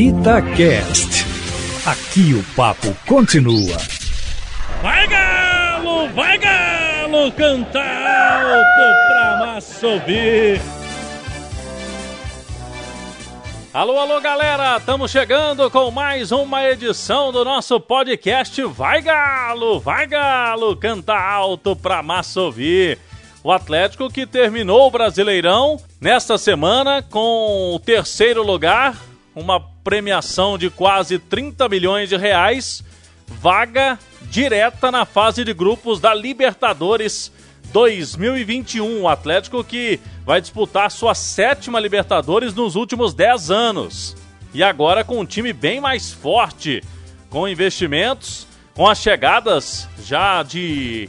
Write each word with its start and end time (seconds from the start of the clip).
Itacast. 0.00 1.26
Aqui 1.84 2.32
o 2.32 2.42
papo 2.56 2.96
continua. 3.06 3.76
Vai 4.80 5.06
galo, 5.06 6.08
vai 6.14 6.38
galo, 6.38 7.30
canta 7.32 7.80
alto 7.80 9.08
pra 9.08 9.36
massa 9.44 9.86
ouvir. 9.86 10.58
Alô, 13.74 13.98
alô, 13.98 14.18
galera! 14.22 14.78
Estamos 14.78 15.10
chegando 15.10 15.70
com 15.70 15.90
mais 15.90 16.32
uma 16.32 16.64
edição 16.64 17.30
do 17.30 17.44
nosso 17.44 17.78
podcast 17.78 18.62
Vai 18.62 19.02
Galo, 19.02 19.80
vai 19.80 20.06
Galo, 20.06 20.76
canta 20.76 21.14
alto 21.14 21.76
pra 21.76 22.02
massa 22.02 22.40
ouvir. 22.40 22.98
O 23.44 23.52
Atlético 23.52 24.08
que 24.08 24.26
terminou 24.26 24.86
o 24.86 24.90
Brasileirão 24.90 25.78
nesta 26.00 26.38
semana 26.38 27.02
com 27.02 27.74
o 27.74 27.78
terceiro 27.78 28.42
lugar, 28.42 29.09
uma 29.40 29.58
premiação 29.82 30.58
de 30.58 30.70
quase 30.70 31.18
30 31.18 31.68
milhões 31.68 32.08
de 32.08 32.16
reais, 32.16 32.84
vaga 33.26 33.98
direta 34.22 34.90
na 34.90 35.04
fase 35.04 35.44
de 35.44 35.54
grupos 35.54 35.98
da 35.98 36.14
Libertadores 36.14 37.32
2021. 37.72 39.02
O 39.02 39.08
Atlético 39.08 39.64
que 39.64 39.98
vai 40.24 40.40
disputar 40.40 40.90
sua 40.90 41.14
sétima 41.14 41.80
Libertadores 41.80 42.54
nos 42.54 42.76
últimos 42.76 43.14
10 43.14 43.50
anos. 43.50 44.16
E 44.52 44.62
agora 44.62 45.02
com 45.02 45.18
um 45.20 45.24
time 45.24 45.52
bem 45.52 45.80
mais 45.80 46.12
forte, 46.12 46.82
com 47.30 47.48
investimentos, 47.48 48.46
com 48.74 48.86
as 48.86 48.98
chegadas 48.98 49.88
já 50.04 50.42
de 50.42 51.08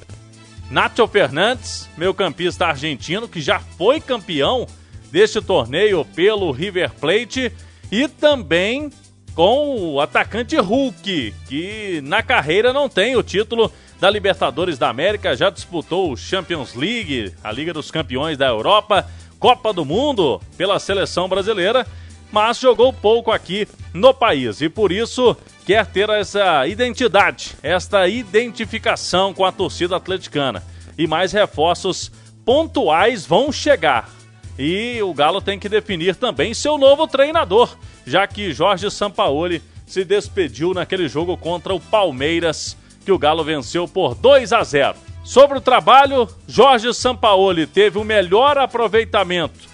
Nacho 0.69 1.05
Fernandes, 1.07 1.89
meu 1.97 2.13
campista 2.13 2.67
argentino, 2.67 3.27
que 3.27 3.41
já 3.41 3.59
foi 3.59 3.99
campeão 3.99 4.67
deste 5.11 5.41
torneio 5.41 6.05
pelo 6.05 6.51
River 6.51 6.91
Plate, 6.93 7.51
e 7.91 8.07
também 8.07 8.89
com 9.35 9.93
o 9.93 10.01
atacante 10.01 10.55
Hulk, 10.55 11.33
que 11.47 12.01
na 12.03 12.21
carreira 12.23 12.73
não 12.73 12.87
tem 12.87 13.15
o 13.15 13.23
título 13.23 13.71
da 13.99 14.09
Libertadores 14.09 14.77
da 14.77 14.89
América, 14.89 15.35
já 15.35 15.49
disputou 15.49 16.11
o 16.11 16.17
Champions 16.17 16.73
League, 16.73 17.33
a 17.43 17.51
Liga 17.51 17.73
dos 17.73 17.91
Campeões 17.91 18.37
da 18.37 18.47
Europa, 18.47 19.07
Copa 19.39 19.71
do 19.73 19.85
Mundo 19.85 20.41
pela 20.57 20.79
seleção 20.79 21.27
brasileira, 21.29 21.85
mas 22.31 22.59
jogou 22.59 22.93
pouco 22.93 23.31
aqui 23.31 23.67
no 23.93 24.13
país 24.13 24.61
e 24.61 24.69
por 24.69 24.91
isso 24.91 25.35
quer 25.65 25.85
ter 25.85 26.09
essa 26.09 26.65
identidade, 26.67 27.51
esta 27.61 28.07
identificação 28.07 29.33
com 29.33 29.45
a 29.45 29.51
torcida 29.51 29.95
atleticana. 29.95 30.63
E 30.97 31.07
mais 31.07 31.31
reforços 31.31 32.11
pontuais 32.45 33.25
vão 33.25 33.51
chegar. 33.51 34.09
E 34.57 35.01
o 35.01 35.13
Galo 35.13 35.41
tem 35.41 35.57
que 35.57 35.69
definir 35.69 36.15
também 36.15 36.53
seu 36.53 36.77
novo 36.77 37.07
treinador, 37.07 37.75
já 38.05 38.27
que 38.27 38.51
Jorge 38.51 38.89
Sampaoli 38.91 39.61
se 39.85 40.03
despediu 40.03 40.73
naquele 40.73 41.07
jogo 41.07 41.35
contra 41.35 41.73
o 41.73 41.79
Palmeiras 41.79 42.77
que 43.05 43.11
o 43.11 43.17
Galo 43.17 43.43
venceu 43.43 43.87
por 43.87 44.15
2 44.15 44.53
a 44.53 44.63
0. 44.63 44.95
Sobre 45.23 45.57
o 45.57 45.61
trabalho, 45.61 46.27
Jorge 46.47 46.93
Sampaoli 46.93 47.65
teve 47.67 47.97
o 47.97 48.03
melhor 48.03 48.57
aproveitamento 48.57 49.69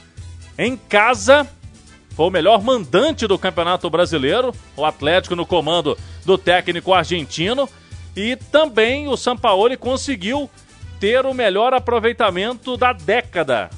em 0.58 0.76
casa, 0.76 1.48
foi 2.16 2.28
o 2.28 2.32
melhor 2.32 2.64
mandante 2.64 3.28
do 3.28 3.38
Campeonato 3.38 3.90
Brasileiro, 3.90 4.54
o 4.76 4.84
Atlético 4.84 5.36
no 5.36 5.46
comando 5.46 5.98
do 6.26 6.38
técnico 6.38 6.94
argentino, 6.94 7.70
e 8.16 8.36
também 8.36 9.08
o 9.08 9.16
Sampaoli 9.16 9.78
conseguiu 9.78 10.50
ter 11.00 11.26
o 11.26 11.34
melhor 11.34 11.74
aproveitamento 11.74 12.76
da 12.76 12.92
década 12.92 13.70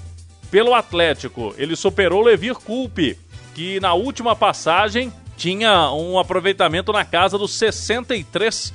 pelo 0.51 0.73
Atlético. 0.73 1.53
Ele 1.57 1.75
superou 1.75 2.21
Levir 2.21 2.55
Culpe, 2.55 3.17
que 3.53 3.79
na 3.79 3.93
última 3.93 4.35
passagem 4.35 5.11
tinha 5.37 5.91
um 5.91 6.19
aproveitamento 6.19 6.91
na 6.91 7.05
casa 7.05 7.37
dos 7.37 7.51
63%. 7.51 8.73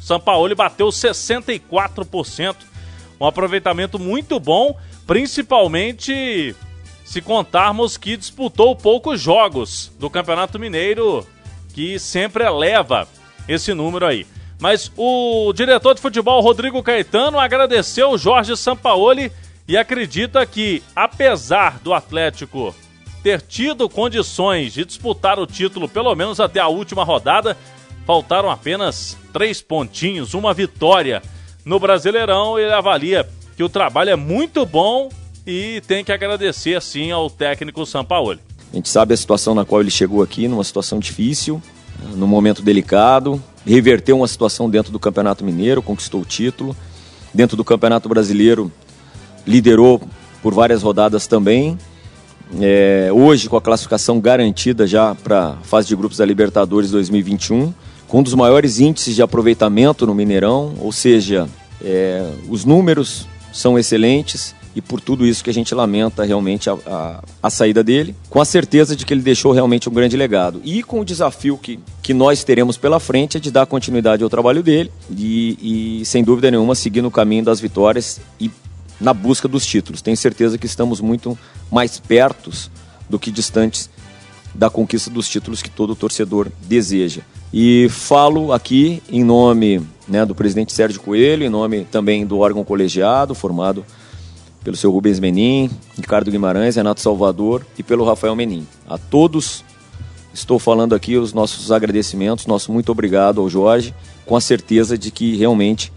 São 0.00 0.18
Paulo 0.20 0.54
bateu 0.54 0.88
64%. 0.88 2.56
Um 3.20 3.26
aproveitamento 3.26 3.98
muito 3.98 4.40
bom, 4.40 4.76
principalmente 5.06 6.56
se 7.04 7.20
contarmos 7.20 7.96
que 7.96 8.16
disputou 8.16 8.74
poucos 8.74 9.20
jogos 9.20 9.92
do 9.98 10.08
Campeonato 10.08 10.58
Mineiro, 10.58 11.26
que 11.74 11.98
sempre 11.98 12.44
eleva 12.44 13.06
esse 13.46 13.74
número 13.74 14.06
aí. 14.06 14.26
Mas 14.58 14.90
o 14.96 15.52
diretor 15.52 15.94
de 15.94 16.00
futebol, 16.00 16.40
Rodrigo 16.40 16.82
Caetano, 16.82 17.38
agradeceu 17.38 18.10
o 18.10 18.18
Jorge 18.18 18.56
Sampaoli 18.56 19.30
e 19.66 19.76
acredita 19.76 20.44
que, 20.44 20.82
apesar 20.94 21.78
do 21.78 21.94
Atlético 21.94 22.74
ter 23.22 23.40
tido 23.40 23.88
condições 23.88 24.72
de 24.72 24.84
disputar 24.84 25.38
o 25.38 25.46
título 25.46 25.88
pelo 25.88 26.14
menos 26.14 26.40
até 26.40 26.60
a 26.60 26.68
última 26.68 27.04
rodada, 27.04 27.56
faltaram 28.04 28.50
apenas 28.50 29.16
três 29.32 29.62
pontinhos, 29.62 30.34
uma 30.34 30.52
vitória 30.52 31.22
no 31.64 31.78
Brasileirão. 31.78 32.58
Ele 32.58 32.72
avalia 32.72 33.28
que 33.56 33.62
o 33.62 33.68
trabalho 33.68 34.10
é 34.10 34.16
muito 34.16 34.66
bom 34.66 35.08
e 35.46 35.80
tem 35.86 36.04
que 36.04 36.12
agradecer 36.12 36.80
sim 36.82 37.10
ao 37.10 37.30
técnico 37.30 37.86
Sampaoli. 37.86 38.40
A 38.72 38.76
gente 38.76 38.88
sabe 38.88 39.14
a 39.14 39.16
situação 39.16 39.54
na 39.54 39.64
qual 39.64 39.80
ele 39.80 39.90
chegou 39.90 40.22
aqui, 40.22 40.48
numa 40.48 40.64
situação 40.64 40.98
difícil, 40.98 41.62
num 42.14 42.26
momento 42.26 42.62
delicado, 42.62 43.42
reverteu 43.66 44.16
uma 44.16 44.26
situação 44.26 44.68
dentro 44.68 44.90
do 44.90 44.98
Campeonato 44.98 45.44
Mineiro, 45.44 45.82
conquistou 45.82 46.22
o 46.22 46.24
título. 46.24 46.74
Dentro 47.34 47.56
do 47.56 47.64
Campeonato 47.64 48.10
Brasileiro, 48.10 48.70
liderou 49.46 50.00
por 50.42 50.54
várias 50.54 50.82
rodadas 50.82 51.26
também. 51.26 51.78
É, 52.60 53.08
hoje, 53.12 53.48
com 53.48 53.56
a 53.56 53.62
classificação 53.62 54.20
garantida 54.20 54.86
já 54.86 55.14
para 55.14 55.50
a 55.50 55.56
fase 55.62 55.88
de 55.88 55.96
grupos 55.96 56.18
da 56.18 56.24
Libertadores 56.24 56.90
2021, 56.90 57.72
com 58.06 58.20
um 58.20 58.22
dos 58.22 58.34
maiores 58.34 58.78
índices 58.78 59.14
de 59.14 59.22
aproveitamento 59.22 60.06
no 60.06 60.14
Mineirão, 60.14 60.74
ou 60.78 60.92
seja, 60.92 61.48
é, 61.82 62.28
os 62.48 62.64
números 62.64 63.26
são 63.52 63.78
excelentes 63.78 64.54
e 64.74 64.80
por 64.80 65.00
tudo 65.00 65.26
isso 65.26 65.44
que 65.44 65.50
a 65.50 65.54
gente 65.54 65.74
lamenta 65.74 66.24
realmente 66.24 66.68
a, 66.70 66.76
a, 66.86 67.24
a, 67.42 67.50
saída 67.50 67.82
dele, 67.82 68.14
com 68.30 68.40
a 68.40 68.44
certeza 68.44 68.96
de 68.96 69.04
que 69.04 69.12
ele 69.12 69.20
deixou 69.20 69.52
realmente 69.52 69.88
um 69.88 69.92
grande 69.92 70.16
legado. 70.16 70.60
E 70.64 70.82
com 70.82 71.00
o 71.00 71.04
desafio 71.04 71.58
que, 71.58 71.78
que 72.02 72.14
nós 72.14 72.42
teremos 72.42 72.76
pela 72.76 72.98
frente 72.98 73.36
é 73.36 73.40
de 73.40 73.50
dar 73.50 73.66
continuidade 73.66 74.22
ao 74.22 74.30
trabalho 74.30 74.62
dele 74.62 74.90
e, 75.10 76.00
e 76.00 76.04
sem 76.04 76.24
dúvida 76.24 76.50
nenhuma, 76.50 76.74
seguir 76.74 77.02
no 77.02 77.10
caminho 77.10 77.44
das 77.44 77.60
vitórias 77.60 78.20
e 78.40 78.50
na 79.02 79.12
busca 79.12 79.48
dos 79.48 79.66
títulos. 79.66 80.00
Tenho 80.00 80.16
certeza 80.16 80.56
que 80.56 80.66
estamos 80.66 81.00
muito 81.00 81.36
mais 81.70 81.98
pertos 81.98 82.70
do 83.10 83.18
que 83.18 83.30
distantes 83.30 83.90
da 84.54 84.70
conquista 84.70 85.10
dos 85.10 85.28
títulos 85.28 85.62
que 85.62 85.70
todo 85.70 85.96
torcedor 85.96 86.50
deseja. 86.62 87.22
E 87.52 87.88
falo 87.90 88.52
aqui 88.52 89.02
em 89.10 89.24
nome 89.24 89.82
né, 90.06 90.24
do 90.24 90.34
presidente 90.34 90.72
Sérgio 90.72 91.00
Coelho, 91.00 91.44
em 91.44 91.48
nome 91.50 91.84
também 91.90 92.24
do 92.24 92.38
órgão 92.38 92.64
colegiado, 92.64 93.34
formado 93.34 93.84
pelo 94.62 94.76
seu 94.76 94.92
Rubens 94.92 95.18
Menin, 95.18 95.70
Ricardo 95.96 96.30
Guimarães, 96.30 96.76
Renato 96.76 97.00
Salvador 97.00 97.66
e 97.76 97.82
pelo 97.82 98.04
Rafael 98.04 98.36
Menin. 98.36 98.66
A 98.86 98.96
todos 98.96 99.64
estou 100.32 100.58
falando 100.58 100.94
aqui 100.94 101.16
os 101.16 101.32
nossos 101.32 101.72
agradecimentos, 101.72 102.46
nosso 102.46 102.72
muito 102.72 102.92
obrigado 102.92 103.40
ao 103.40 103.50
Jorge, 103.50 103.94
com 104.24 104.36
a 104.36 104.40
certeza 104.40 104.96
de 104.96 105.10
que 105.10 105.36
realmente 105.36 105.92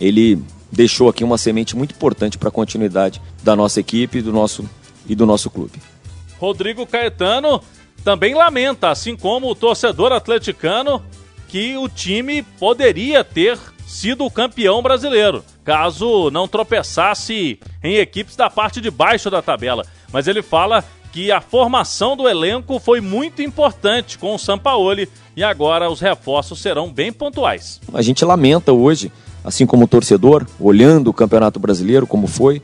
ele 0.00 0.42
deixou 0.70 1.08
aqui 1.08 1.24
uma 1.24 1.38
semente 1.38 1.76
muito 1.76 1.94
importante 1.94 2.38
para 2.38 2.48
a 2.48 2.52
continuidade 2.52 3.20
da 3.42 3.54
nossa 3.54 3.80
equipe 3.80 4.20
do 4.20 4.32
nosso, 4.32 4.68
e 5.06 5.14
do 5.14 5.26
nosso 5.26 5.50
clube. 5.50 5.80
Rodrigo 6.38 6.86
Caetano 6.86 7.62
também 8.04 8.34
lamenta, 8.34 8.90
assim 8.90 9.16
como 9.16 9.50
o 9.50 9.54
torcedor 9.54 10.12
atleticano, 10.12 11.02
que 11.48 11.76
o 11.76 11.88
time 11.88 12.42
poderia 12.42 13.24
ter 13.24 13.58
sido 13.86 14.24
o 14.24 14.30
campeão 14.30 14.82
brasileiro, 14.82 15.44
caso 15.64 16.30
não 16.30 16.48
tropeçasse 16.48 17.58
em 17.82 17.96
equipes 17.96 18.36
da 18.36 18.50
parte 18.50 18.80
de 18.80 18.90
baixo 18.90 19.30
da 19.30 19.40
tabela. 19.40 19.84
Mas 20.12 20.26
ele 20.26 20.42
fala 20.42 20.84
que 21.12 21.32
a 21.32 21.40
formação 21.40 22.16
do 22.16 22.28
elenco 22.28 22.78
foi 22.78 23.00
muito 23.00 23.40
importante 23.40 24.18
com 24.18 24.34
o 24.34 24.38
Sampaoli 24.38 25.08
e 25.34 25.42
agora 25.42 25.88
os 25.90 26.00
reforços 26.00 26.60
serão 26.60 26.92
bem 26.92 27.12
pontuais. 27.12 27.80
A 27.94 28.02
gente 28.02 28.24
lamenta 28.24 28.72
hoje 28.72 29.10
assim 29.46 29.64
como 29.64 29.86
torcedor, 29.86 30.44
olhando 30.58 31.08
o 31.08 31.12
Campeonato 31.12 31.60
Brasileiro 31.60 32.04
como 32.04 32.26
foi. 32.26 32.60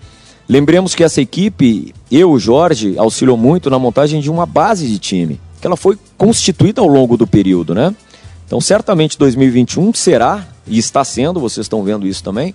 Lembremos 0.49 0.96
que 0.96 1.05
essa 1.05 1.20
equipe, 1.20 1.94
eu, 2.11 2.37
Jorge, 2.40 2.99
auxiliou 2.99 3.37
muito 3.37 3.70
na 3.70 3.79
montagem 3.79 4.20
de 4.20 4.29
uma 4.29 4.44
base 4.44 4.88
de 4.88 4.99
time, 4.99 5.40
que 5.61 5.67
ela 5.67 5.76
foi 5.76 5.96
constituída 6.19 6.81
ao 6.81 6.88
longo 6.88 7.17
do 7.17 7.25
período, 7.25 7.73
né? 7.73 7.94
Então, 8.44 8.61
certamente 8.61 9.17
2021 9.17 9.94
será, 9.94 10.46
e 10.67 10.76
está 10.76 11.05
sendo, 11.05 11.38
vocês 11.38 11.64
estão 11.64 11.84
vendo 11.84 12.05
isso 12.06 12.23
também, 12.25 12.52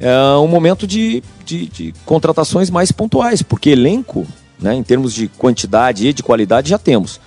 é 0.00 0.36
um 0.36 0.48
momento 0.48 0.86
de, 0.86 1.22
de, 1.44 1.66
de 1.66 1.94
contratações 2.06 2.70
mais 2.70 2.90
pontuais, 2.90 3.42
porque 3.42 3.70
elenco, 3.70 4.26
né, 4.58 4.74
em 4.74 4.82
termos 4.82 5.12
de 5.12 5.28
quantidade 5.28 6.08
e 6.08 6.12
de 6.12 6.22
qualidade, 6.22 6.70
já 6.70 6.78
temos. 6.78 7.20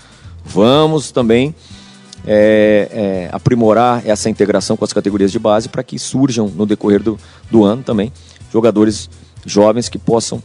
Vamos 0.43 1.11
também 1.11 1.55
é, 2.27 2.89
é, 2.91 3.29
aprimorar 3.31 4.01
essa 4.05 4.29
integração 4.29 4.75
com 4.75 4.83
as 4.83 4.93
categorias 4.93 5.31
de 5.31 5.39
base 5.39 5.69
para 5.69 5.83
que 5.83 5.99
surjam 5.99 6.47
no 6.47 6.65
decorrer 6.65 7.01
do, 7.01 7.19
do 7.49 7.63
ano 7.63 7.83
também 7.83 8.11
jogadores 8.55 9.09
jovens 9.45 9.89
que 9.89 9.97
possam 9.97 10.41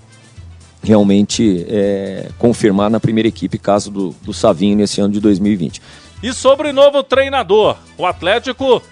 realmente 0.82 1.64
é, 1.68 2.28
confirmar 2.38 2.90
na 2.90 2.98
primeira 2.98 3.28
equipe, 3.28 3.56
caso 3.56 3.90
do, 3.90 4.10
do 4.22 4.32
Savinho 4.32 4.76
nesse 4.76 5.00
ano 5.00 5.12
de 5.12 5.20
2020. 5.20 5.80
E 6.22 6.32
sobre 6.32 6.70
o 6.70 6.72
novo 6.72 7.02
treinador, 7.02 7.76
o 7.96 8.04
Atlético 8.04 8.82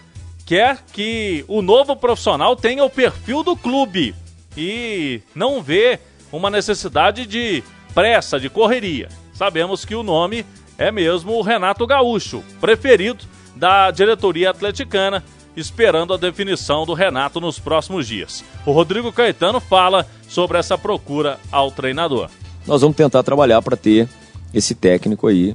quer 0.47 0.85
que 0.93 1.45
o 1.49 1.61
novo 1.61 1.97
profissional 1.97 2.55
tenha 2.55 2.85
o 2.85 2.91
perfil 2.91 3.43
do 3.43 3.57
clube 3.57 4.15
e 4.57 5.21
não 5.35 5.63
vê 5.63 5.99
uma 6.31 6.51
necessidade 6.51 7.27
de 7.27 7.63
pressa, 7.95 8.39
de 8.39 8.49
correria. 8.49 9.09
Sabemos 9.35 9.85
que 9.85 9.95
o 9.95 10.03
nome 10.03 10.45
é 10.79 10.93
mesmo 10.93 11.33
o 11.33 11.43
Renato 11.43 11.87
Gaúcho, 11.87 12.43
preferido 12.61 13.25
da 13.57 13.91
diretoria 13.91 14.51
atleticana, 14.51 15.25
esperando 15.57 16.15
a 16.15 16.17
definição 16.17 16.87
do 16.87 16.95
Renato 16.95 17.41
nos 17.41 17.59
próximos 17.59 18.07
dias. 18.07 18.45
O 18.65 18.71
Rodrigo 18.71 19.13
Caetano 19.13 19.59
fala 19.59 20.07
sobre 20.29 20.57
essa 20.57 20.79
procura 20.79 21.39
ao 21.51 21.73
treinador. 21.73 22.31
Nós 22.65 22.81
vamos 22.81 22.97
tentar 22.97 23.25
trabalhar 23.25 23.61
para 23.61 23.77
ter 23.77 24.09
esse 24.55 24.75
técnico 24.75 25.27
aí. 25.27 25.53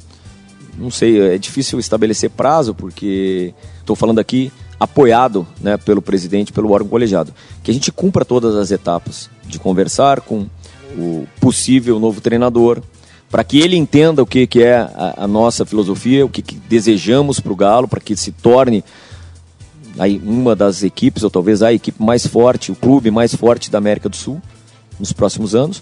Não 0.77 0.91
sei, 0.91 1.33
é 1.33 1.37
difícil 1.37 1.79
estabelecer 1.79 2.29
prazo, 2.29 2.75
porque 2.75 3.53
estou 3.79 3.95
falando 3.95 4.19
aqui 4.19 4.51
apoiado 4.79 5.47
né, 5.61 5.77
pelo 5.77 6.01
presidente, 6.01 6.51
pelo 6.51 6.71
órgão 6.71 6.89
colegiado. 6.89 7.33
Que 7.63 7.71
a 7.71 7.73
gente 7.73 7.91
cumpra 7.91 8.25
todas 8.25 8.55
as 8.55 8.71
etapas 8.71 9.29
de 9.45 9.57
conversar 9.57 10.19
com 10.19 10.47
o 10.97 11.25
possível 11.39 11.99
novo 11.99 12.19
treinador, 12.19 12.81
para 13.33 13.44
que 13.44 13.59
ele 13.59 13.75
entenda 13.75 14.21
o 14.21 14.27
que, 14.27 14.45
que 14.45 14.62
é 14.62 14.75
a, 14.75 15.24
a 15.24 15.27
nossa 15.27 15.65
filosofia, 15.65 16.24
o 16.24 16.30
que, 16.30 16.44
que 16.44 16.53
desejamos 16.53 17.39
para 17.39 17.51
o 17.51 17.56
Galo, 17.56 17.88
para 17.88 18.00
que 18.00 18.15
se 18.15 18.31
torne 18.31 18.83
aí, 19.97 20.21
uma 20.24 20.56
das 20.56 20.83
equipes, 20.83 21.24
ou 21.24 21.31
talvez 21.31 21.63
a 21.63 21.74
equipe 21.74 22.00
mais 22.00 22.27
forte, 22.27 22.71
o 22.71 22.75
clube 22.75 23.09
mais 23.09 23.33
forte 23.33 23.71
da 23.71 23.80
América 23.80 24.07
do 24.07 24.15
Sul 24.15 24.39
nos 25.00 25.12
próximos 25.12 25.56
anos. 25.56 25.81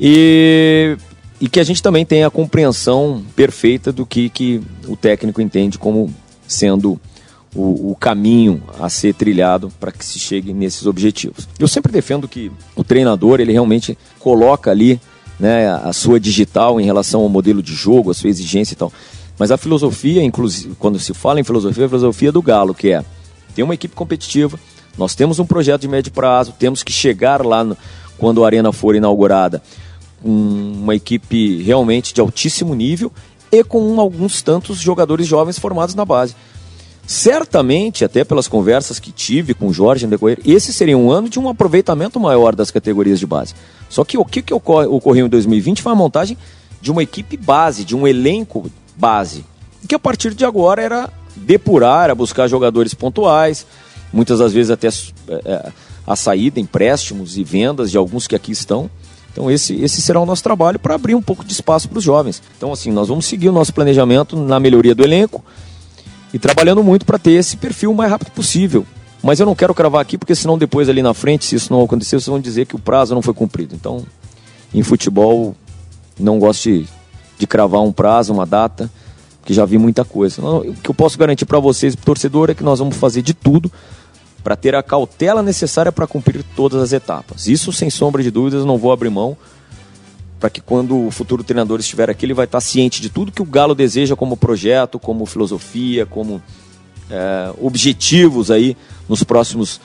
E, 0.00 0.98
e 1.40 1.48
que 1.48 1.60
a 1.60 1.64
gente 1.64 1.80
também 1.80 2.04
tenha 2.04 2.26
a 2.26 2.30
compreensão 2.30 3.22
perfeita 3.36 3.92
do 3.92 4.04
que, 4.04 4.28
que 4.28 4.60
o 4.88 4.96
técnico 4.96 5.40
entende 5.40 5.78
como 5.78 6.12
sendo 6.48 7.00
o, 7.54 7.92
o 7.92 7.94
caminho 7.94 8.60
a 8.80 8.88
ser 8.88 9.14
trilhado 9.14 9.72
para 9.78 9.92
que 9.92 10.04
se 10.04 10.18
chegue 10.18 10.52
nesses 10.52 10.86
objetivos. 10.86 11.48
Eu 11.56 11.68
sempre 11.68 11.92
defendo 11.92 12.26
que 12.26 12.50
o 12.74 12.82
treinador 12.82 13.38
ele 13.38 13.52
realmente 13.52 13.96
coloca 14.18 14.72
ali 14.72 15.00
né, 15.38 15.68
a 15.68 15.92
sua 15.92 16.18
digital 16.18 16.80
em 16.80 16.84
relação 16.84 17.20
ao 17.22 17.28
modelo 17.28 17.62
de 17.62 17.74
jogo, 17.74 18.10
a 18.10 18.14
sua 18.14 18.30
exigência 18.30 18.74
e 18.74 18.76
tal. 18.76 18.92
Mas 19.38 19.50
a 19.50 19.56
filosofia, 19.56 20.22
inclusive, 20.22 20.74
quando 20.78 20.98
se 20.98 21.12
fala 21.12 21.38
em 21.40 21.44
filosofia, 21.44 21.84
é 21.84 21.86
a 21.86 21.88
filosofia 21.88 22.32
do 22.32 22.40
Galo, 22.40 22.74
que 22.74 22.92
é 22.92 23.04
ter 23.54 23.62
uma 23.62 23.74
equipe 23.74 23.94
competitiva, 23.94 24.58
nós 24.96 25.14
temos 25.14 25.38
um 25.38 25.46
projeto 25.46 25.82
de 25.82 25.88
médio 25.88 26.12
prazo, 26.12 26.54
temos 26.58 26.82
que 26.82 26.92
chegar 26.92 27.44
lá 27.44 27.62
no, 27.62 27.76
quando 28.16 28.42
a 28.42 28.46
arena 28.46 28.72
for 28.72 28.94
inaugurada 28.94 29.62
com 30.22 30.30
uma 30.30 30.94
equipe 30.94 31.62
realmente 31.62 32.14
de 32.14 32.20
altíssimo 32.20 32.74
nível 32.74 33.12
e 33.52 33.62
com 33.62 34.00
alguns 34.00 34.42
tantos 34.42 34.78
jogadores 34.78 35.26
jovens 35.26 35.58
formados 35.58 35.94
na 35.94 36.04
base. 36.04 36.34
Certamente, 37.06 38.04
até 38.04 38.24
pelas 38.24 38.48
conversas 38.48 38.98
que 38.98 39.12
tive 39.12 39.54
com 39.54 39.68
o 39.68 39.72
Jorge 39.72 40.06
no 40.06 40.10
decorrer, 40.10 40.40
esse 40.44 40.72
seria 40.72 40.98
um 40.98 41.10
ano 41.10 41.28
de 41.28 41.38
um 41.38 41.48
aproveitamento 41.48 42.18
maior 42.18 42.54
das 42.54 42.70
categorias 42.70 43.20
de 43.20 43.26
base. 43.26 43.54
Só 43.88 44.04
que 44.04 44.18
o 44.18 44.24
que, 44.24 44.42
que 44.42 44.52
ocorreu 44.52 45.26
em 45.26 45.28
2020 45.28 45.82
foi 45.82 45.92
a 45.92 45.94
montagem 45.94 46.36
de 46.80 46.90
uma 46.90 47.02
equipe 47.02 47.36
base, 47.36 47.84
de 47.84 47.94
um 47.94 48.08
elenco 48.08 48.70
base. 48.96 49.44
Que 49.88 49.94
a 49.94 49.98
partir 50.00 50.34
de 50.34 50.44
agora 50.44 50.82
era 50.82 51.08
depurar, 51.36 52.04
era 52.04 52.14
buscar 52.14 52.48
jogadores 52.48 52.92
pontuais, 52.92 53.64
muitas 54.12 54.40
das 54.40 54.52
vezes 54.52 54.70
até 54.70 54.88
é, 54.88 55.70
a 56.04 56.16
saída, 56.16 56.58
empréstimos 56.58 57.36
e 57.36 57.44
vendas 57.44 57.90
de 57.90 57.96
alguns 57.96 58.26
que 58.26 58.34
aqui 58.34 58.50
estão. 58.50 58.90
Então 59.32 59.50
esse, 59.50 59.74
esse 59.82 60.00
será 60.00 60.18
o 60.18 60.26
nosso 60.26 60.42
trabalho 60.42 60.78
para 60.78 60.94
abrir 60.94 61.14
um 61.14 61.20
pouco 61.20 61.44
de 61.44 61.52
espaço 61.52 61.88
para 61.88 61.98
os 61.98 62.04
jovens. 62.04 62.42
Então 62.56 62.72
assim, 62.72 62.90
nós 62.90 63.08
vamos 63.08 63.26
seguir 63.26 63.48
o 63.48 63.52
nosso 63.52 63.72
planejamento 63.72 64.34
na 64.34 64.58
melhoria 64.58 64.94
do 64.94 65.04
elenco, 65.04 65.44
e 66.36 66.38
trabalhando 66.38 66.84
muito 66.84 67.06
para 67.06 67.18
ter 67.18 67.30
esse 67.30 67.56
perfil 67.56 67.92
o 67.92 67.94
mais 67.94 68.10
rápido 68.10 68.30
possível. 68.30 68.86
Mas 69.22 69.40
eu 69.40 69.46
não 69.46 69.54
quero 69.54 69.74
cravar 69.74 70.02
aqui, 70.02 70.18
porque 70.18 70.34
senão 70.34 70.58
depois 70.58 70.86
ali 70.86 71.00
na 71.00 71.14
frente, 71.14 71.46
se 71.46 71.56
isso 71.56 71.72
não 71.72 71.82
acontecer, 71.82 72.10
vocês 72.10 72.26
vão 72.26 72.38
dizer 72.38 72.66
que 72.66 72.76
o 72.76 72.78
prazo 72.78 73.14
não 73.14 73.22
foi 73.22 73.32
cumprido. 73.32 73.74
Então, 73.74 74.04
em 74.74 74.82
futebol, 74.82 75.56
não 76.20 76.38
gosto 76.38 76.64
de, 76.64 76.86
de 77.38 77.46
cravar 77.46 77.80
um 77.80 77.90
prazo, 77.90 78.34
uma 78.34 78.44
data, 78.44 78.90
porque 79.40 79.54
já 79.54 79.64
vi 79.64 79.78
muita 79.78 80.04
coisa. 80.04 80.44
O 80.44 80.74
que 80.74 80.90
eu 80.90 80.94
posso 80.94 81.16
garantir 81.16 81.46
para 81.46 81.58
vocês, 81.58 81.96
torcedor, 81.96 82.50
é 82.50 82.54
que 82.54 82.62
nós 82.62 82.80
vamos 82.80 82.98
fazer 82.98 83.22
de 83.22 83.32
tudo 83.32 83.72
para 84.44 84.56
ter 84.56 84.74
a 84.74 84.82
cautela 84.82 85.42
necessária 85.42 85.90
para 85.90 86.06
cumprir 86.06 86.44
todas 86.54 86.82
as 86.82 86.92
etapas. 86.92 87.46
Isso, 87.46 87.72
sem 87.72 87.88
sombra 87.88 88.22
de 88.22 88.30
dúvidas, 88.30 88.66
não 88.66 88.76
vou 88.76 88.92
abrir 88.92 89.08
mão 89.08 89.38
para 90.38 90.50
que 90.50 90.60
quando 90.60 91.06
o 91.06 91.10
futuro 91.10 91.42
treinador 91.42 91.80
estiver 91.80 92.10
aqui, 92.10 92.26
ele 92.26 92.34
vai 92.34 92.44
estar 92.44 92.60
ciente 92.60 93.00
de 93.00 93.08
tudo 93.08 93.32
que 93.32 93.42
o 93.42 93.44
Galo 93.44 93.74
deseja 93.74 94.14
como 94.14 94.36
projeto, 94.36 94.98
como 94.98 95.24
filosofia, 95.26 96.04
como 96.04 96.42
é, 97.10 97.52
objetivos 97.60 98.50
aí 98.50 98.76
nos 99.08 99.22
próximos 99.22 99.80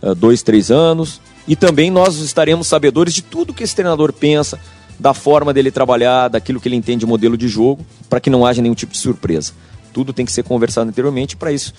é, 0.00 0.14
dois, 0.14 0.42
três 0.42 0.70
anos. 0.70 1.20
E 1.48 1.56
também 1.56 1.90
nós 1.90 2.16
estaremos 2.16 2.66
sabedores 2.66 3.14
de 3.14 3.22
tudo 3.22 3.54
que 3.54 3.62
esse 3.62 3.74
treinador 3.74 4.12
pensa, 4.12 4.58
da 4.98 5.12
forma 5.12 5.52
dele 5.52 5.70
trabalhar, 5.70 6.28
daquilo 6.28 6.60
que 6.60 6.68
ele 6.68 6.76
entende 6.76 7.00
de 7.00 7.06
modelo 7.06 7.36
de 7.36 7.48
jogo, 7.48 7.84
para 8.08 8.20
que 8.20 8.30
não 8.30 8.46
haja 8.46 8.62
nenhum 8.62 8.74
tipo 8.74 8.92
de 8.92 8.98
surpresa. 8.98 9.52
Tudo 9.92 10.12
tem 10.12 10.24
que 10.24 10.32
ser 10.32 10.42
conversado 10.42 10.88
anteriormente, 10.88 11.36
para 11.36 11.52
isso 11.52 11.74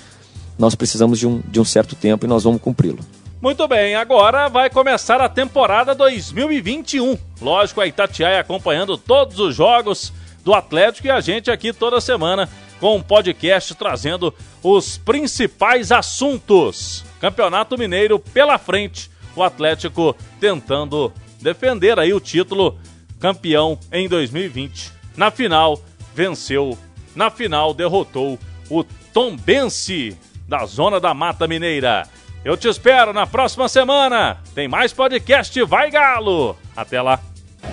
nós 0.58 0.76
precisamos 0.76 1.20
de 1.20 1.28
um, 1.28 1.42
de 1.48 1.60
um 1.60 1.66
certo 1.66 1.96
tempo 1.96 2.26
e 2.26 2.28
nós 2.28 2.44
vamos 2.44 2.62
cumpri-lo. 2.62 3.00
Muito 3.40 3.68
bem, 3.68 3.94
agora 3.94 4.50
vai 4.50 4.68
começar 4.68 5.22
a 5.22 5.30
temporada 5.30 5.94
2021. 5.94 7.16
Lógico, 7.40 7.80
a 7.80 7.86
Itatiaia 7.86 8.40
acompanhando 8.40 8.98
todos 8.98 9.40
os 9.40 9.56
jogos 9.56 10.12
do 10.44 10.56
Atlético 10.56 11.06
e 11.06 11.12
a 11.12 11.22
gente 11.22 11.52
aqui 11.52 11.72
toda 11.72 12.02
semana 12.02 12.50
com 12.80 12.96
um 12.96 13.02
podcast 13.02 13.76
trazendo 13.76 14.34
os 14.64 14.98
principais 14.98 15.92
assuntos. 15.92 17.06
Campeonato 17.22 17.78
Mineiro 17.78 18.18
pela 18.18 18.58
frente, 18.58 19.10
o 19.36 19.44
Atlético 19.44 20.16
tentando 20.40 21.14
defender 21.40 22.00
aí 22.00 22.16
o 22.16 22.20
título 22.20 22.76
campeão 23.20 23.78
em 23.92 24.10
2020. 24.10 24.92
Na 25.16 25.30
final, 25.30 25.80
venceu. 26.16 26.76
Na 27.16 27.30
final, 27.30 27.72
derrotou 27.72 28.40
o 28.68 28.84
Tombense 29.14 30.18
da 30.48 30.66
Zona 30.66 31.00
da 31.00 31.14
Mata 31.14 31.48
Mineira. 31.48 32.08
Eu 32.48 32.56
te 32.56 32.70
espero 32.70 33.12
na 33.12 33.28
próxima 33.28 33.68
semana. 33.68 34.38
Tem 34.56 34.70
mais 34.70 34.94
podcast 34.94 35.62
Vai 35.64 35.92
Galo. 35.92 36.56
Até 36.78 37.02
lá. 37.02 37.20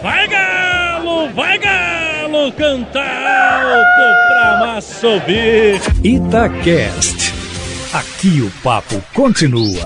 Vai 0.02 0.26
Galo, 0.26 1.32
vai 1.32 1.56
Galo, 1.58 2.50
cantar 2.50 3.62
alto 3.62 4.26
pra 4.26 4.66
massa 4.66 4.94
subir. 4.98 5.80
Itacast. 6.02 7.32
Aqui 7.92 8.40
o 8.40 8.50
papo 8.64 9.00
continua. 9.14 9.84